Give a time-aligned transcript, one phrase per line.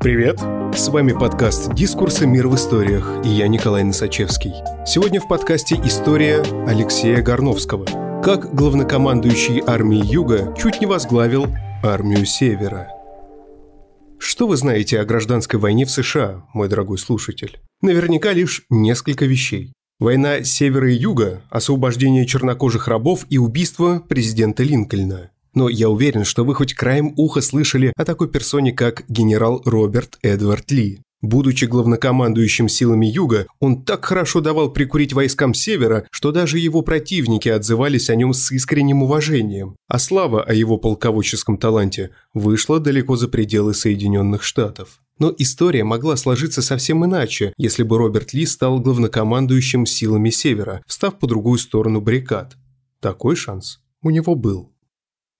[0.00, 0.38] Привет!
[0.78, 2.24] С вами подкаст «Дискурсы.
[2.24, 4.52] Мир в историях» и я Николай Носачевский.
[4.86, 7.84] Сегодня в подкасте история Алексея Горновского.
[8.22, 11.48] Как главнокомандующий армией Юга чуть не возглавил
[11.82, 12.88] армию Севера.
[14.20, 17.58] Что вы знаете о гражданской войне в США, мой дорогой слушатель?
[17.82, 19.72] Наверняка лишь несколько вещей.
[19.98, 25.32] Война Севера и Юга, освобождение чернокожих рабов и убийство президента Линкольна.
[25.58, 30.16] Но я уверен, что вы хоть краем уха слышали о такой персоне, как генерал Роберт
[30.22, 31.00] Эдвард Ли.
[31.20, 37.48] Будучи главнокомандующим силами Юга, он так хорошо давал прикурить войскам Севера, что даже его противники
[37.48, 43.26] отзывались о нем с искренним уважением, а слава о его полководческом таланте вышла далеко за
[43.26, 45.00] пределы Соединенных Штатов.
[45.18, 51.18] Но история могла сложиться совсем иначе, если бы Роберт Ли стал главнокомандующим силами Севера, встав
[51.18, 52.56] по другую сторону баррикад.
[53.00, 54.70] Такой шанс у него был.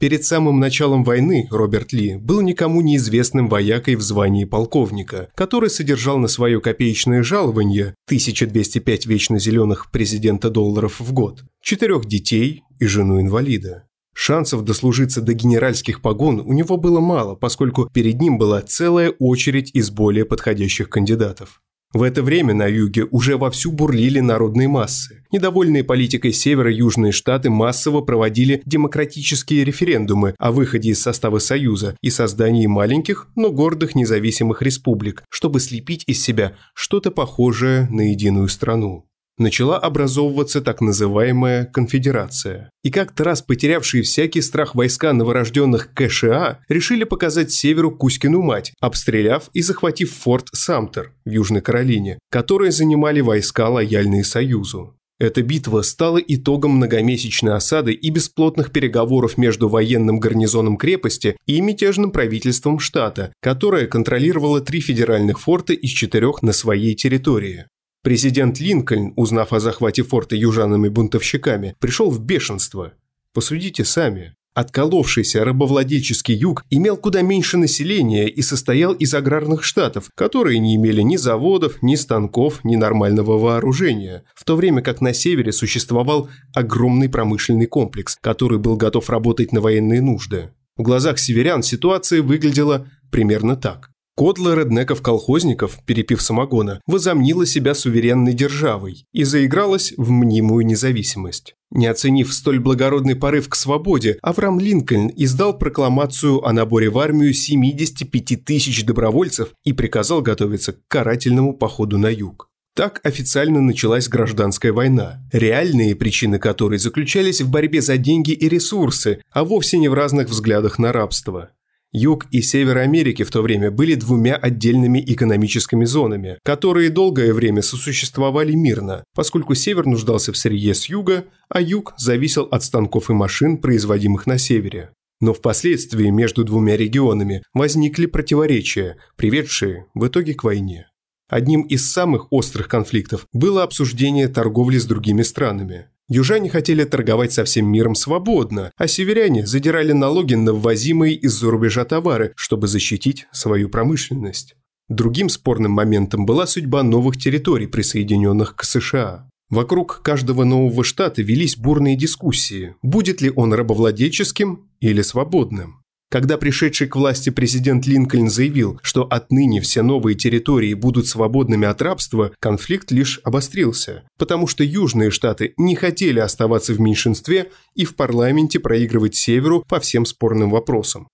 [0.00, 6.18] Перед самым началом войны Роберт Ли был никому неизвестным воякой в звании полковника, который содержал
[6.18, 13.88] на свое копеечное жалование 1205 вечно зеленых президента долларов в год, четырех детей и жену-инвалида.
[14.14, 19.72] Шансов дослужиться до генеральских погон у него было мало, поскольку перед ним была целая очередь
[19.74, 21.60] из более подходящих кандидатов.
[21.94, 25.24] В это время на юге уже вовсю бурлили народные массы.
[25.32, 32.66] Недовольные политикой северо-южные штаты массово проводили демократические референдумы о выходе из состава Союза и создании
[32.66, 39.78] маленьких, но гордых независимых республик, чтобы слепить из себя что-то похожее на единую страну начала
[39.78, 42.70] образовываться так называемая конфедерация.
[42.82, 49.50] И как-то раз потерявшие всякий страх войска новорожденных КША решили показать северу Кузькину мать, обстреляв
[49.52, 54.94] и захватив форт Самтер в Южной Каролине, которые занимали войска, лояльные Союзу.
[55.20, 62.12] Эта битва стала итогом многомесячной осады и бесплотных переговоров между военным гарнизоном крепости и мятежным
[62.12, 67.66] правительством штата, которое контролировало три федеральных форта из четырех на своей территории.
[68.08, 72.94] Президент Линкольн, узнав о захвате форта южанами-бунтовщиками, пришел в бешенство.
[73.34, 74.34] Посудите сами.
[74.54, 81.02] Отколовшийся рабовладельческий юг имел куда меньше населения и состоял из аграрных штатов, которые не имели
[81.02, 87.10] ни заводов, ни станков, ни нормального вооружения, в то время как на севере существовал огромный
[87.10, 90.48] промышленный комплекс, который был готов работать на военные нужды.
[90.78, 93.90] В глазах северян ситуация выглядела примерно так.
[94.18, 101.54] Кодла реднеков-колхозников, перепив самогона, возомнила себя суверенной державой и заигралась в мнимую независимость.
[101.70, 107.32] Не оценив столь благородный порыв к свободе, Авраам Линкольн издал прокламацию о наборе в армию
[107.32, 112.48] 75 тысяч добровольцев и приказал готовиться к карательному походу на юг.
[112.74, 119.22] Так официально началась гражданская война, реальные причины которой заключались в борьбе за деньги и ресурсы,
[119.30, 121.50] а вовсе не в разных взглядах на рабство.
[121.92, 127.62] Юг и Север Америки в то время были двумя отдельными экономическими зонами, которые долгое время
[127.62, 133.14] сосуществовали мирно, поскольку Север нуждался в сырье с юга, а Юг зависел от станков и
[133.14, 134.90] машин, производимых на Севере.
[135.20, 140.88] Но впоследствии между двумя регионами возникли противоречия, приведшие в итоге к войне.
[141.28, 145.88] Одним из самых острых конфликтов было обсуждение торговли с другими странами.
[146.10, 151.84] Южане хотели торговать со всем миром свободно, а северяне задирали налоги на ввозимые из-за рубежа
[151.84, 154.56] товары, чтобы защитить свою промышленность.
[154.88, 159.28] Другим спорным моментом была судьба новых территорий, присоединенных к США.
[159.50, 165.77] Вокруг каждого нового штата велись бурные дискуссии, будет ли он рабовладельческим или свободным.
[166.10, 171.82] Когда пришедший к власти президент Линкольн заявил, что отныне все новые территории будут свободными от
[171.82, 177.94] рабства, конфликт лишь обострился, потому что южные штаты не хотели оставаться в меньшинстве и в
[177.94, 181.08] парламенте проигрывать северу по всем спорным вопросам.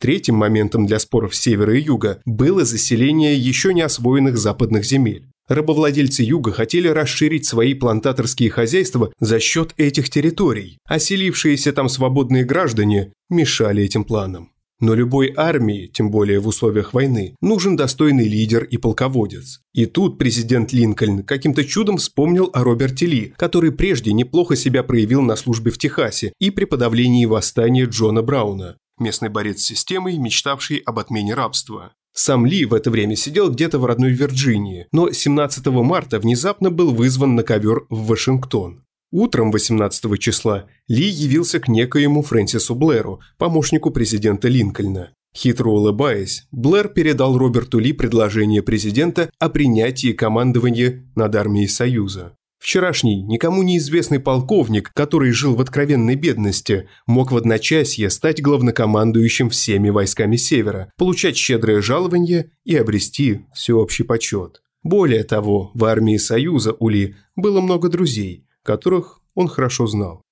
[0.00, 5.28] Третьим моментом для споров севера и юга было заселение еще не освоенных западных земель.
[5.48, 12.44] Рабовладельцы юга хотели расширить свои плантаторские хозяйства за счет этих территорий, а селившиеся там свободные
[12.44, 14.52] граждане мешали этим планам.
[14.80, 19.60] Но любой армии, тем более в условиях войны, нужен достойный лидер и полководец.
[19.72, 25.22] И тут президент Линкольн каким-то чудом вспомнил о Роберте Ли, который прежде неплохо себя проявил
[25.22, 30.76] на службе в Техасе и при подавлении восстания Джона Брауна, местный борец с системой, мечтавший
[30.78, 31.92] об отмене рабства.
[32.20, 36.92] Сам Ли в это время сидел где-то в родной Вирджинии, но 17 марта внезапно был
[36.92, 38.82] вызван на ковер в Вашингтон.
[39.12, 45.12] Утром 18 числа Ли явился к некоему Фрэнсису Блэру, помощнику президента Линкольна.
[45.32, 52.34] Хитро улыбаясь, Блэр передал Роберту Ли предложение президента о принятии командования над армией Союза.
[52.58, 59.90] Вчерашний, никому неизвестный полковник, который жил в откровенной бедности, мог в одночасье стать главнокомандующим всеми
[59.90, 64.62] войсками Севера, получать щедрое жалование и обрести всеобщий почет.
[64.82, 70.22] Более того, в армии Союза у Ли было много друзей, которых он хорошо знал.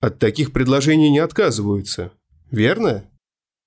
[0.00, 2.12] От таких предложений не отказываются,
[2.50, 3.10] верно?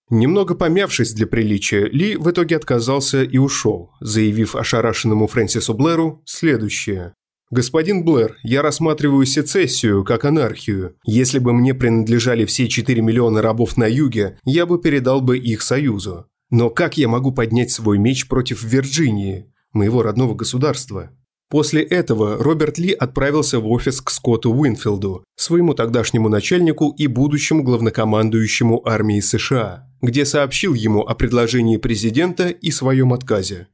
[0.10, 7.14] Немного помявшись для приличия, Ли в итоге отказался и ушел, заявив ошарашенному Фрэнсису Блэру следующее.
[7.50, 10.96] «Господин Блэр, я рассматриваю сецессию как анархию.
[11.06, 15.62] Если бы мне принадлежали все 4 миллиона рабов на юге, я бы передал бы их
[15.62, 16.26] Союзу.
[16.50, 21.12] Но как я могу поднять свой меч против Вирджинии, моего родного государства?»
[21.50, 27.64] После этого Роберт Ли отправился в офис к Скотту Уинфилду, своему тогдашнему начальнику и будущему
[27.64, 33.70] главнокомандующему армии США, где сообщил ему о предложении президента и своем отказе.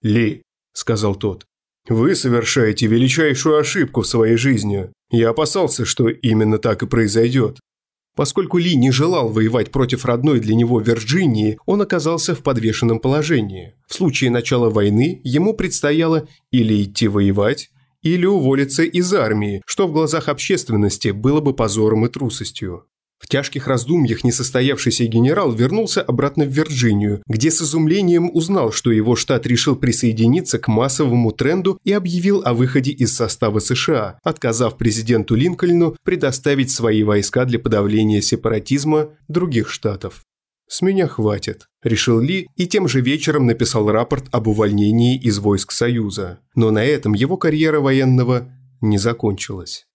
[0.00, 0.42] «Ли»,–
[0.72, 1.44] сказал тот,
[1.88, 4.90] вы совершаете величайшую ошибку в своей жизни.
[5.10, 7.58] Я опасался, что именно так и произойдет.
[8.14, 13.74] Поскольку Ли не желал воевать против родной для него Вирджинии, он оказался в подвешенном положении.
[13.86, 17.70] В случае начала войны ему предстояло или идти воевать,
[18.02, 22.86] или уволиться из армии, что в глазах общественности было бы позором и трусостью.
[23.18, 29.16] В тяжких раздумьях несостоявшийся генерал вернулся обратно в Вирджинию, где с изумлением узнал, что его
[29.16, 35.34] штат решил присоединиться к массовому тренду и объявил о выходе из состава США, отказав президенту
[35.34, 40.22] Линкольну предоставить свои войска для подавления сепаратизма других штатов.
[40.68, 45.72] «С меня хватит»,– решил Ли и тем же вечером написал рапорт об увольнении из войск
[45.72, 46.40] Союза.
[46.54, 49.87] Но на этом его карьера военного не закончилась.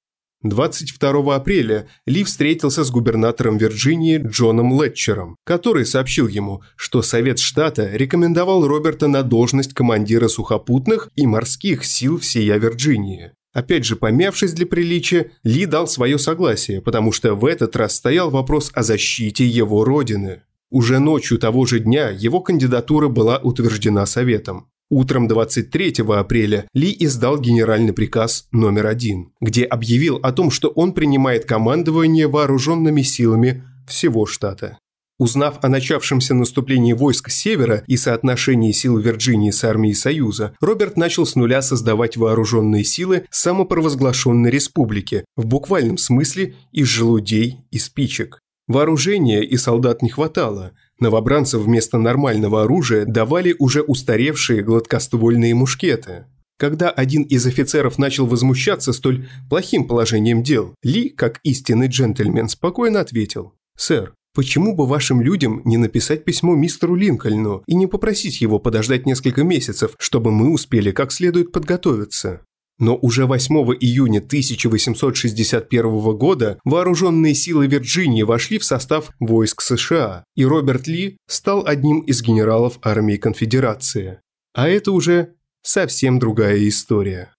[0.43, 7.89] 22 апреля Ли встретился с губернатором Вирджинии Джоном Летчером, который сообщил ему, что Совет штата
[7.93, 13.31] рекомендовал Роберта на должность командира сухопутных и морских сил всея Вирджинии.
[13.53, 18.29] Опять же, помявшись для приличия, Ли дал свое согласие, потому что в этот раз стоял
[18.29, 20.41] вопрос о защите его родины.
[20.69, 24.69] Уже ночью того же дня его кандидатура была утверждена Советом.
[24.89, 30.93] Утром 23 апреля Ли издал генеральный приказ номер один, где объявил о том, что он
[30.93, 34.77] принимает командование вооруженными силами всего штата.
[35.19, 41.25] Узнав о начавшемся наступлении войск севера и соотношении сил Вирджинии с армией Союза, Роберт начал
[41.25, 48.39] с нуля создавать вооруженные силы самопровозглашенной республики, в буквальном смысле из желудей и спичек.
[48.67, 50.71] Вооружения и солдат не хватало.
[51.03, 56.25] Новобранцев вместо нормального оружия давали уже устаревшие гладкоствольные мушкеты.
[56.57, 63.01] Когда один из офицеров начал возмущаться столь плохим положением дел, Ли, как истинный джентльмен, спокойно
[63.01, 63.53] ответил.
[63.77, 69.05] «Сэр, почему бы вашим людям не написать письмо мистеру Линкольну и не попросить его подождать
[69.05, 72.41] несколько месяцев, чтобы мы успели как следует подготовиться?»
[72.83, 80.45] Но уже 8 июня 1861 года вооруженные силы Вирджинии вошли в состав войск США, и
[80.45, 84.19] Роберт Ли стал одним из генералов армии конфедерации.
[84.53, 87.33] А это уже совсем другая история.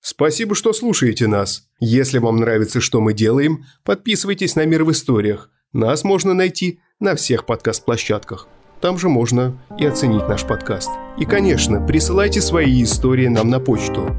[0.00, 1.64] Спасибо, что слушаете нас.
[1.80, 5.50] Если вам нравится, что мы делаем, подписывайтесь на «Мир в историях».
[5.72, 8.46] Нас можно найти на всех подкаст-площадках.
[8.80, 10.90] Там же можно и оценить наш подкаст.
[11.18, 14.16] И, конечно, присылайте свои истории нам на почту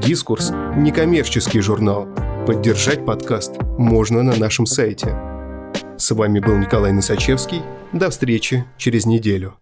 [0.00, 2.06] «Дискурс»– некоммерческий журнал.
[2.46, 5.16] Поддержать подкаст можно на нашем сайте.
[5.96, 7.62] С вами был Николай Носачевский.
[7.92, 9.54] До встречи через неделю.